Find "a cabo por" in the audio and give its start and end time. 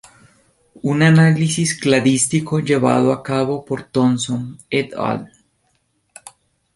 3.13-3.83